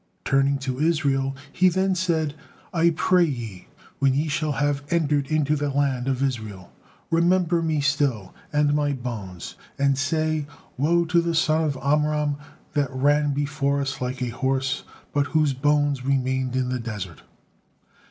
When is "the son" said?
11.21-11.65